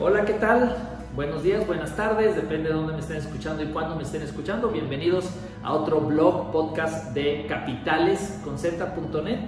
[0.00, 0.76] Hola, ¿qué tal?
[1.14, 4.68] Buenos días, buenas tardes, depende de dónde me estén escuchando y cuándo me estén escuchando.
[4.70, 5.26] Bienvenidos
[5.62, 9.38] a otro blog podcast de capitalesconcepta.net.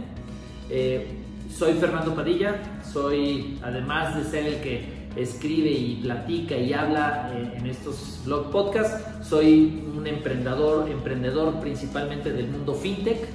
[0.71, 1.19] Eh,
[1.53, 7.55] soy Fernando Padilla, soy además de ser el que escribe y platica y habla eh,
[7.57, 13.27] en estos blog podcasts, soy un emprendedor, emprendedor principalmente del mundo fintech.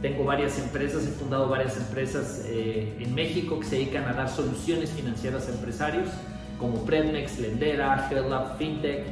[0.00, 4.30] Tengo varias empresas, he fundado varias empresas eh, en México que se dedican a dar
[4.30, 6.08] soluciones financieras a empresarios
[6.58, 9.04] como Predmex, Lendera, HealthLab, FinTech.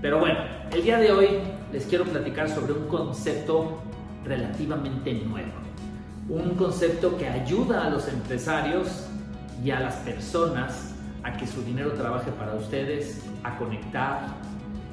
[0.00, 0.38] Pero bueno,
[0.72, 1.28] el día de hoy
[1.72, 3.80] les quiero platicar sobre un concepto
[4.24, 5.52] relativamente nuevo.
[6.28, 9.06] Un concepto que ayuda a los empresarios
[9.64, 14.20] y a las personas a que su dinero trabaje para ustedes, a conectar.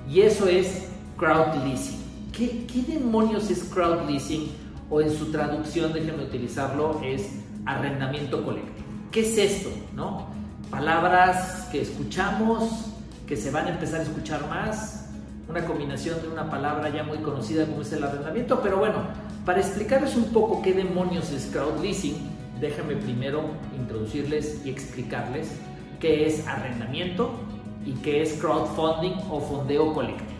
[0.09, 1.99] Y eso es crowd leasing.
[2.31, 4.51] ¿Qué, qué demonios es crowd leasing?
[4.89, 7.29] O en su traducción, déjenme utilizarlo, es
[7.65, 8.87] arrendamiento colectivo.
[9.11, 9.69] ¿Qué es esto?
[9.95, 10.36] ¿No?
[10.69, 12.91] Palabras que escuchamos,
[13.25, 15.09] que se van a empezar a escuchar más,
[15.49, 18.99] una combinación de una palabra ya muy conocida como es el arrendamiento, pero bueno,
[19.45, 22.15] para explicarles un poco qué demonios es crowd leasing,
[22.59, 25.49] déjenme primero introducirles y explicarles
[25.99, 27.31] qué es arrendamiento
[27.85, 30.31] y qué es crowdfunding o fondeo colectivo.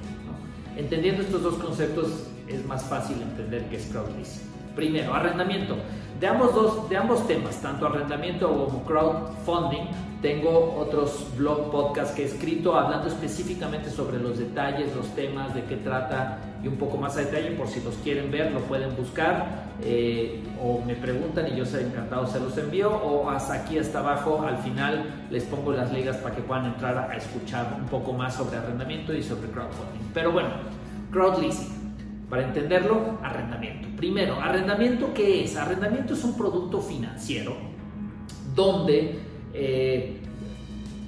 [0.76, 4.44] Entendiendo estos dos conceptos es más fácil entender qué es crowd leasing.
[4.76, 5.76] Primero, arrendamiento.
[6.20, 9.86] De ambos, de ambos temas, tanto arrendamiento como crowdfunding,
[10.22, 15.64] tengo otros blog podcasts que he escrito hablando específicamente sobre los detalles, los temas, de
[15.66, 17.52] qué trata y un poco más a detalle.
[17.52, 21.86] Por si los quieren ver, lo pueden buscar eh, o me preguntan y yo seré
[21.86, 22.90] encantado se los envío.
[22.90, 26.98] O hasta aquí, hasta abajo, al final les pongo las ligas para que puedan entrar
[26.98, 30.14] a escuchar un poco más sobre arrendamiento y sobre crowdfunding.
[30.16, 30.50] Pero bueno,
[31.12, 31.77] crowdleasing.
[32.30, 33.88] Para entenderlo, arrendamiento.
[33.96, 35.56] Primero, arrendamiento, ¿qué es?
[35.56, 37.56] Arrendamiento es un producto financiero
[38.54, 39.20] donde
[39.54, 40.20] eh,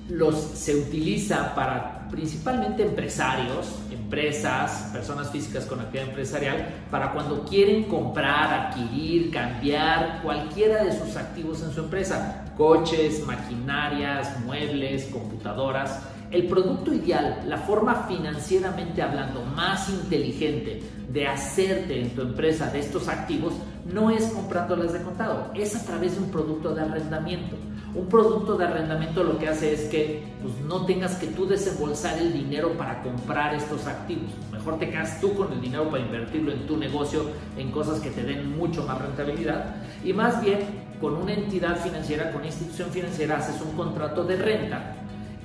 [0.07, 7.83] los, se utiliza para principalmente empresarios, empresas, personas físicas con actividad empresarial, para cuando quieren
[7.83, 16.01] comprar, adquirir, cambiar cualquiera de sus activos en su empresa, coches, maquinarias, muebles, computadoras.
[16.31, 20.79] El producto ideal, la forma financieramente hablando más inteligente
[21.11, 23.53] de hacerte en tu empresa de estos activos,
[23.91, 27.55] no es comprándolas de contado, es a través de un producto de arrendamiento.
[27.95, 32.19] Un producto de arrendamiento lo que hace es que pues, no tengas que tú desembolsar
[32.19, 34.29] el dinero para comprar estos activos.
[34.51, 37.23] Mejor te quedas tú con el dinero para invertirlo en tu negocio,
[37.57, 39.77] en cosas que te den mucho más rentabilidad.
[40.03, 40.59] Y más bien,
[41.01, 44.95] con una entidad financiera, con una institución financiera, haces un contrato de renta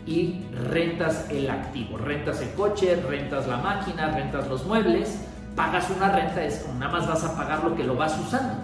[0.07, 1.99] y rentas el activo.
[1.99, 5.19] Rentas el coche, rentas la máquina, rentas los muebles,
[5.57, 8.55] pagas una renta, es como nada más vas a pagar lo que lo vas usando.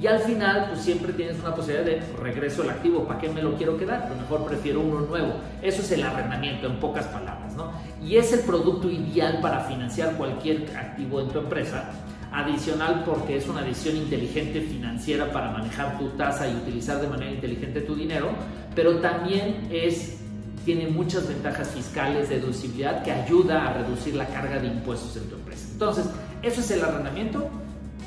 [0.00, 3.06] Y al final, pues siempre tienes una posibilidad de regreso al activo.
[3.06, 4.08] ¿Para qué me lo quiero quedar?
[4.08, 5.34] Pues mejor prefiero uno nuevo.
[5.62, 7.70] Eso es el arrendamiento, en pocas palabras, ¿no?
[8.02, 11.90] Y es el producto ideal para financiar cualquier activo en tu empresa.
[12.32, 17.30] Adicional porque es una decisión inteligente financiera para manejar tu tasa y utilizar de manera
[17.30, 18.30] inteligente tu dinero,
[18.74, 20.21] pero también es
[20.64, 25.28] tiene muchas ventajas fiscales, de deducibilidad que ayuda a reducir la carga de impuestos en
[25.28, 25.68] tu empresa.
[25.72, 26.06] Entonces,
[26.42, 27.50] eso es el arrendamiento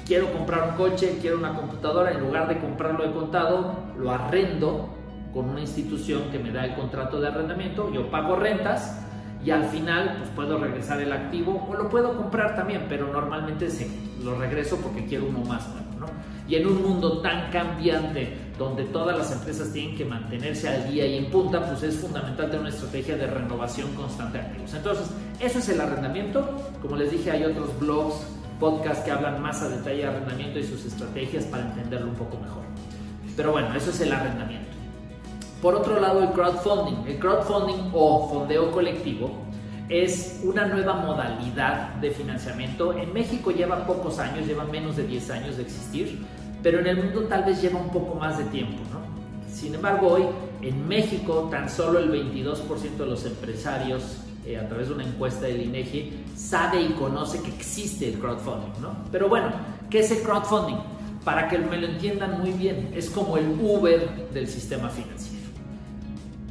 [0.05, 4.89] quiero comprar un coche, quiero una computadora, en lugar de comprarlo de contado, lo arrendo
[5.33, 9.01] con una institución que me da el contrato de arrendamiento, yo pago rentas
[9.43, 13.69] y al final pues puedo regresar el activo o lo puedo comprar también, pero normalmente
[13.69, 15.85] sí, lo regreso porque quiero uno más nuevo.
[15.99, 16.05] ¿no?
[16.47, 21.05] Y en un mundo tan cambiante donde todas las empresas tienen que mantenerse al día
[21.05, 24.73] y en punta, pues es fundamental tener una estrategia de renovación constante de activos.
[24.73, 25.07] Entonces,
[25.39, 26.71] eso es el arrendamiento.
[26.81, 28.15] Como les dije, hay otros blogs
[28.59, 32.37] podcast que hablan más a detalle de arrendamiento y sus estrategias para entenderlo un poco
[32.37, 32.63] mejor.
[33.35, 34.69] Pero bueno, eso es el arrendamiento.
[35.61, 37.07] Por otro lado, el crowdfunding.
[37.07, 39.44] El crowdfunding o fondeo colectivo
[39.89, 42.93] es una nueva modalidad de financiamiento.
[42.97, 46.25] En México lleva pocos años, lleva menos de 10 años de existir,
[46.63, 48.81] pero en el mundo tal vez lleva un poco más de tiempo.
[48.91, 49.53] ¿no?
[49.53, 50.23] Sin embargo, hoy
[50.61, 55.47] en México tan solo el 22% de los empresarios eh, a través de una encuesta
[55.47, 58.95] del INEGI, sabe y conoce que existe el crowdfunding, ¿no?
[59.11, 59.51] Pero bueno,
[59.89, 60.77] ¿qué es el crowdfunding?
[61.23, 65.34] Para que me lo entiendan muy bien, es como el Uber del sistema financiero.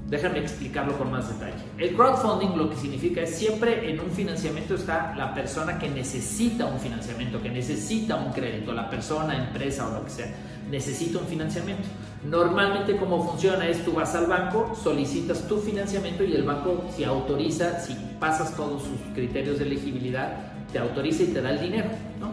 [0.09, 1.63] Déjame explicarlo con más detalle.
[1.79, 6.67] El crowdfunding lo que significa es siempre en un financiamiento está la persona que necesita
[6.67, 10.35] un financiamiento, que necesita un crédito, la persona, empresa o lo que sea,
[10.71, 11.85] necesita un financiamiento.
[12.23, 17.05] Normalmente como funciona es tú vas al banco, solicitas tu financiamiento y el banco si
[17.05, 21.89] autoriza, si pasas todos sus criterios de elegibilidad, te autoriza y te da el dinero,
[22.21, 22.33] ¿no?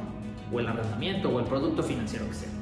[0.53, 2.61] O el arrendamiento o el producto financiero que sea.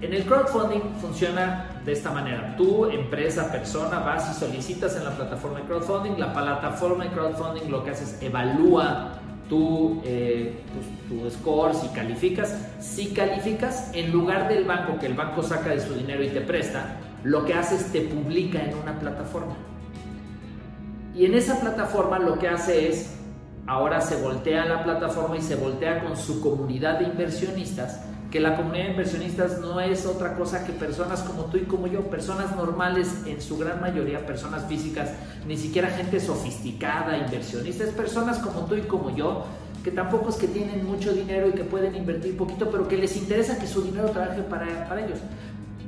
[0.00, 2.54] En el crowdfunding funciona de esta manera.
[2.56, 6.18] Tú, empresa, persona, vas y solicitas en la plataforma de crowdfunding.
[6.18, 9.12] La plataforma de crowdfunding lo que hace es evalúa
[9.48, 10.60] tu, eh,
[11.08, 12.54] tu, score, si calificas.
[12.78, 16.42] Si calificas, en lugar del banco, que el banco saca de su dinero y te
[16.42, 19.54] presta, lo que hace es te publica en una plataforma.
[21.14, 23.16] Y en esa plataforma lo que hace es,
[23.66, 28.56] ahora se voltea la plataforma y se voltea con su comunidad de inversionistas que la
[28.56, 32.54] comunidad de inversionistas no es otra cosa que personas como tú y como yo, personas
[32.56, 35.10] normales, en su gran mayoría personas físicas,
[35.46, 39.44] ni siquiera gente sofisticada, inversionistas, personas como tú y como yo,
[39.84, 43.16] que tampoco es que tienen mucho dinero y que pueden invertir poquito, pero que les
[43.16, 45.20] interesa que su dinero trabaje para, para ellos.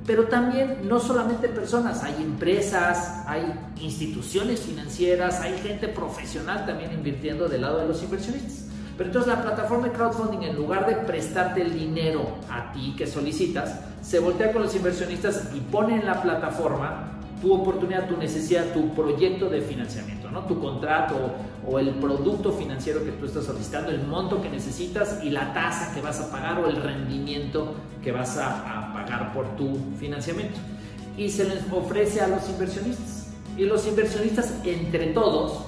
[0.09, 3.43] Pero también no solamente personas, hay empresas, hay
[3.79, 8.65] instituciones financieras, hay gente profesional también invirtiendo del lado de los inversionistas.
[8.97, 13.07] Pero entonces la plataforma de crowdfunding, en lugar de prestarte el dinero a ti que
[13.07, 17.13] solicitas, se voltea con los inversionistas y pone en la plataforma
[17.43, 20.41] tu oportunidad, tu necesidad, tu proyecto de financiamiento, ¿no?
[20.47, 21.17] tu contrato
[21.67, 25.95] o el producto financiero que tú estás solicitando, el monto que necesitas y la tasa
[25.95, 30.59] que vas a pagar o el rendimiento que vas a, a pagar por tu financiamiento.
[31.17, 33.29] Y se les ofrece a los inversionistas.
[33.57, 35.65] Y los inversionistas, entre todos,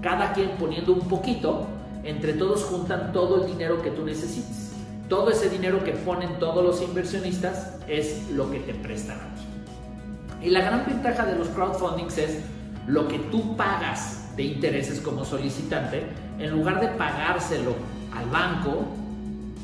[0.00, 1.66] cada quien poniendo un poquito,
[2.04, 4.72] entre todos juntan todo el dinero que tú necesites.
[5.08, 10.46] Todo ese dinero que ponen todos los inversionistas es lo que te prestan a ti.
[10.46, 12.38] Y la gran ventaja de los crowdfundings es
[12.86, 16.06] lo que tú pagas de intereses como solicitante,
[16.38, 17.74] en lugar de pagárselo
[18.16, 18.86] al banco,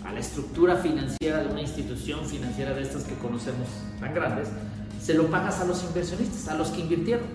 [0.09, 3.69] a la estructura financiera de una institución financiera de estas que conocemos
[4.01, 4.49] tan grandes,
[5.03, 7.27] se lo pagas a los inversionistas, a los que invirtieron.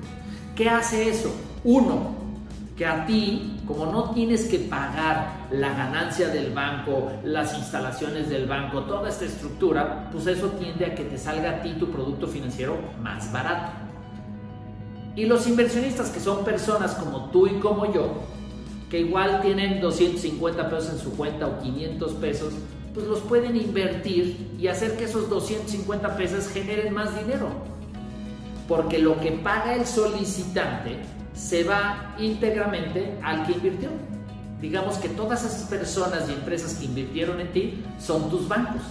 [0.55, 1.31] ¿Qué hace eso?
[1.63, 2.15] Uno,
[2.75, 8.47] que a ti, como no tienes que pagar la ganancia del banco, las instalaciones del
[8.47, 12.27] banco, toda esta estructura, pues eso tiende a que te salga a ti tu producto
[12.27, 13.71] financiero más barato.
[15.15, 18.23] Y los inversionistas, que son personas como tú y como yo,
[18.93, 22.53] que igual tienen 250 pesos en su cuenta o 500 pesos,
[22.93, 27.49] pues los pueden invertir y hacer que esos 250 pesos generen más dinero.
[28.67, 30.97] Porque lo que paga el solicitante
[31.33, 33.89] se va íntegramente al que invirtió.
[34.61, 38.83] Digamos que todas esas personas y empresas que invirtieron en ti son tus bancos.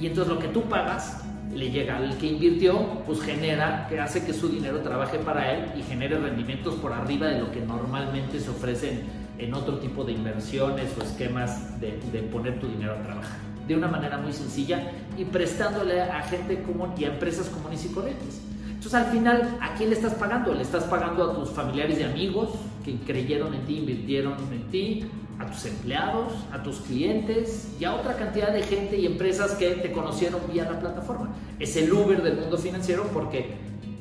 [0.00, 4.24] Y entonces lo que tú pagas le llega al que invirtió, pues genera, que hace
[4.24, 8.38] que su dinero trabaje para él y genere rendimientos por arriba de lo que normalmente
[8.40, 9.02] se ofrecen
[9.38, 13.38] en otro tipo de inversiones o esquemas de, de poner tu dinero a trabajar.
[13.66, 17.88] De una manera muy sencilla y prestándole a gente común y a empresas comunes y
[17.88, 18.40] corrientes.
[18.68, 20.54] Entonces al final, ¿a quién le estás pagando?
[20.54, 22.50] Le estás pagando a tus familiares y amigos
[22.84, 25.04] que creyeron en ti, invirtieron en ti,
[25.38, 29.70] a tus empleados, a tus clientes y a otra cantidad de gente y empresas que
[29.70, 31.30] te conocieron vía la plataforma.
[31.58, 33.56] Es el Uber del mundo financiero porque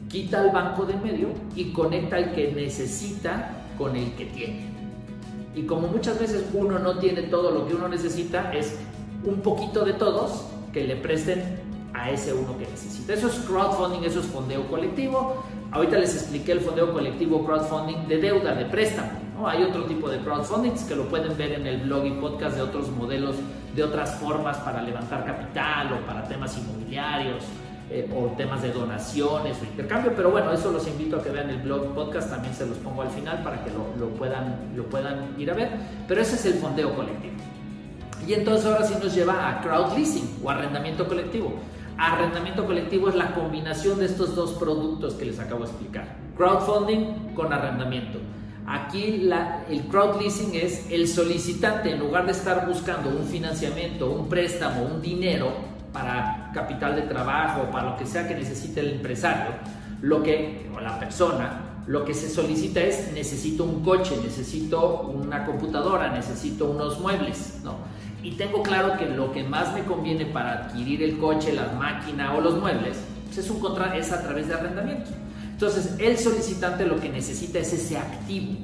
[0.10, 4.66] quita al banco de medio y conecta al que necesita con el que tiene.
[5.56, 8.76] Y como muchas veces uno no tiene todo lo que uno necesita, es
[9.24, 11.44] un poquito de todos que le presten
[11.94, 13.14] a ese uno que necesita.
[13.14, 15.44] Eso es crowdfunding, eso es fondeo colectivo.
[15.72, 19.27] Ahorita les expliqué el fondeo colectivo crowdfunding de deuda, de préstamo.
[19.46, 22.64] Hay otro tipo de crowdfunding que lo pueden ver en el blog y podcast de
[22.64, 23.36] otros modelos,
[23.76, 27.44] de otras formas para levantar capital o para temas inmobiliarios.
[27.90, 31.50] Eh, o temas de donaciones o intercambio, pero bueno, eso los invito a que vean
[31.50, 34.84] el blog podcast, también se los pongo al final para que lo, lo puedan, lo
[34.88, 35.70] puedan ir a ver,
[36.06, 37.36] pero ese es el fondeo colectivo.
[38.28, 41.54] Y entonces ahora sí nos lleva a crowd leasing o arrendamiento colectivo.
[41.98, 46.14] Arrendamiento colectivo es la combinación de estos dos productos que les acabo de explicar.
[46.36, 48.20] Crowdfunding con arrendamiento.
[48.68, 54.12] Aquí la, el crowd leasing es el solicitante, en lugar de estar buscando un financiamiento,
[54.12, 55.52] un préstamo, un dinero
[55.94, 59.54] para capital de trabajo, para lo que sea que necesite el empresario,
[60.02, 65.46] lo que, o la persona, lo que se solicita es necesito un coche, necesito una
[65.46, 67.76] computadora, necesito unos muebles, ¿no?
[68.28, 72.34] y tengo claro que lo que más me conviene para adquirir el coche, la máquina
[72.36, 75.12] o los muebles, pues es, un contra es a través de arrendamiento.
[75.58, 78.60] Entonces, el solicitante lo que necesita es ese activo.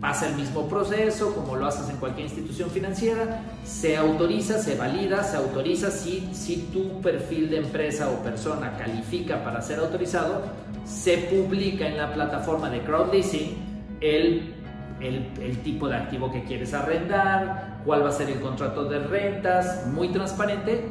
[0.00, 5.22] Pasa el mismo proceso como lo haces en cualquier institución financiera, se autoriza, se valida,
[5.22, 10.42] se autoriza si, si tu perfil de empresa o persona califica para ser autorizado,
[10.84, 13.54] se publica en la plataforma de crowdleasing
[14.00, 14.54] el
[15.00, 19.86] el, tipo de activo que quieres arrendar, cuál va a ser el contrato de rentas,
[19.86, 20.84] muy transparente.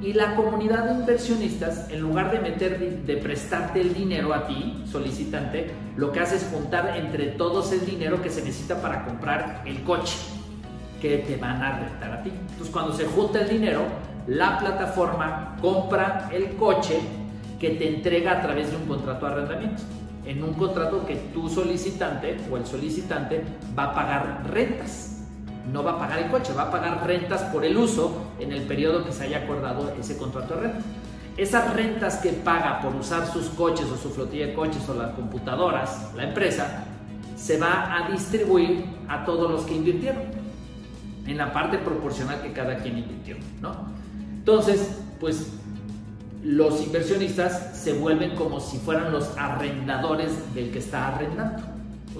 [0.00, 4.82] Y la comunidad de inversionistas, en lugar de meter, de prestarte el dinero a ti,
[4.90, 9.62] solicitante, lo que hace es juntar entre todos el dinero que se necesita para comprar
[9.66, 10.16] el coche
[11.02, 12.30] que te van a rentar a ti.
[12.30, 13.82] Entonces, cuando se junta el dinero,
[14.26, 17.00] la plataforma compra el coche
[17.58, 19.82] que te entrega a través de un contrato de arrendamiento.
[20.24, 23.42] En un contrato que tu solicitante o el solicitante
[23.78, 25.19] va a pagar rentas.
[25.72, 28.62] No va a pagar el coche, va a pagar rentas por el uso en el
[28.62, 30.80] periodo que se haya acordado ese contrato de renta.
[31.36, 35.12] Esas rentas que paga por usar sus coches o su flotilla de coches o las
[35.12, 36.84] computadoras, la empresa,
[37.36, 40.22] se va a distribuir a todos los que invirtieron
[41.26, 43.74] en la parte proporcional que cada quien invirtió, ¿no?
[44.38, 45.52] Entonces, pues
[46.42, 51.62] los inversionistas se vuelven como si fueran los arrendadores del que está arrendando.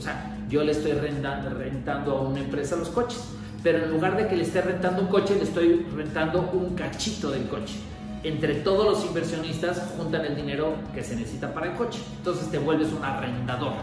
[0.01, 3.23] O sea, yo le estoy rentando a una empresa los coches,
[3.63, 7.31] pero en lugar de que le esté rentando un coche, le estoy rentando un cachito
[7.31, 7.75] del coche.
[8.23, 12.01] Entre todos los inversionistas juntan el dinero que se necesita para el coche.
[12.17, 13.75] Entonces te vuelves un arrendador,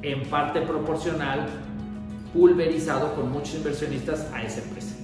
[0.00, 1.46] en parte proporcional,
[2.32, 4.94] pulverizado con muchos inversionistas a esa empresa.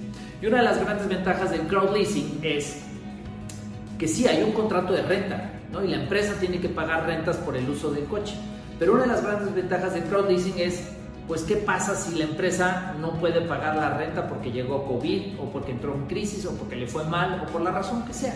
[0.41, 2.81] Y una de las grandes ventajas del crowd leasing es
[3.99, 5.85] que sí hay un contrato de renta, ¿no?
[5.85, 8.33] Y la empresa tiene que pagar rentas por el uso del coche.
[8.79, 10.89] Pero una de las grandes ventajas del crowd leasing es,
[11.27, 15.51] pues, ¿qué pasa si la empresa no puede pagar la renta porque llegó COVID o
[15.51, 18.33] porque entró en crisis o porque le fue mal o por la razón que sea?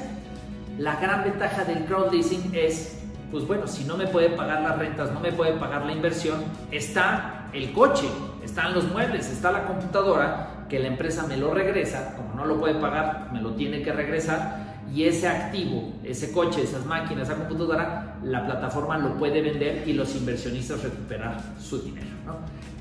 [0.77, 2.99] La gran ventaja del crowd leasing es,
[3.31, 6.43] pues bueno, si no me puede pagar las rentas, no me puede pagar la inversión,
[6.71, 8.07] está el coche,
[8.43, 12.59] están los muebles, está la computadora, que la empresa me lo regresa, como no lo
[12.59, 17.37] puede pagar, me lo tiene que regresar y ese activo, ese coche, esas máquinas, esa
[17.37, 22.07] computadora, la plataforma lo puede vender y los inversionistas recuperar su dinero.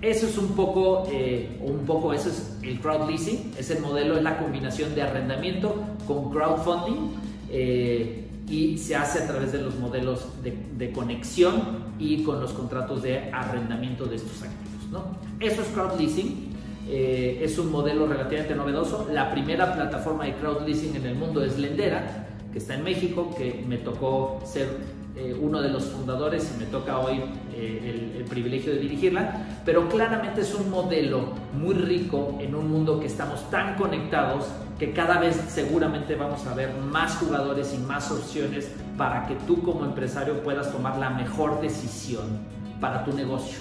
[0.01, 4.17] Eso es un poco, eh, un poco, eso es el crowd leasing, es el modelo,
[4.17, 5.75] es la combinación de arrendamiento
[6.07, 7.11] con crowdfunding
[7.51, 13.03] eh, y se hace a través de los modelos de, conexión y con los contratos
[13.03, 15.05] de arrendamiento de estos activos.
[15.41, 16.53] Eso es crowd leasing
[16.89, 19.09] eh, es un modelo relativamente novedoso.
[19.11, 23.35] La primera plataforma de crowd leasing en el mundo es Lendera, que está en México,
[23.37, 24.69] que me tocó ser
[25.17, 27.23] eh, uno de los fundadores y me toca hoy
[27.55, 32.99] eh, el, privilegio de dirigirla, pero claramente es un modelo muy rico en un mundo
[32.99, 34.47] que estamos tan conectados
[34.79, 39.63] que cada vez seguramente vamos a ver más jugadores y más opciones para que tú
[39.63, 42.39] como empresario puedas tomar la mejor decisión
[42.81, 43.59] para tu negocio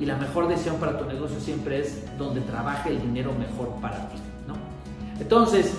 [0.00, 4.08] y la mejor decisión para tu negocio siempre es donde trabaje el dinero mejor para
[4.08, 4.16] ti.
[4.46, 4.54] ¿no?
[5.20, 5.72] Entonces,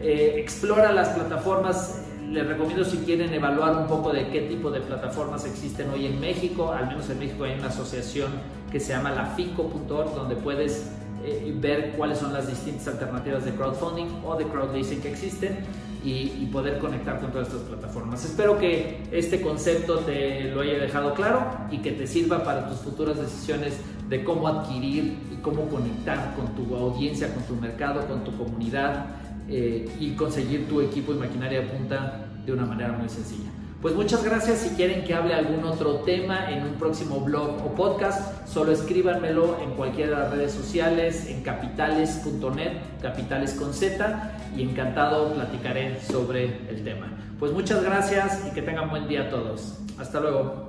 [0.00, 2.02] eh, explora las plataformas.
[2.30, 6.20] Les recomiendo si quieren evaluar un poco de qué tipo de plataformas existen hoy en
[6.20, 6.72] México.
[6.72, 8.30] Al menos en México hay una asociación
[8.70, 10.90] que se llama la FICO.org donde puedes
[11.24, 15.58] eh, ver cuáles son las distintas alternativas de crowdfunding o de crowdleasing que existen
[16.04, 18.24] y, poder conectar con todas estas plataformas.
[18.24, 22.78] Espero que este concepto te lo haya dejado claro y que te sirva para tus
[22.78, 23.74] futuras decisiones
[24.08, 29.06] de cómo adquirir y cómo conectar con tu audiencia, con tu mercado, con tu comunidad
[29.48, 33.50] eh, y conseguir tu equipo y maquinaria de punta de una manera muy sencilla.
[33.82, 34.60] Pues muchas gracias.
[34.60, 39.58] Si quieren que hable algún otro tema en un próximo blog o podcast, solo escríbanmelo
[39.62, 42.72] en cualquiera de las redes sociales, en capitales.net,
[43.02, 47.12] capitales con Z, y encantado platicaré sobre el tema.
[47.38, 49.78] Pues muchas gracias y que tengan buen día todos.
[49.98, 50.65] Hasta luego.